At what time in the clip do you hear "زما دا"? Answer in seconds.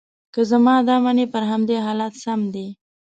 0.51-0.95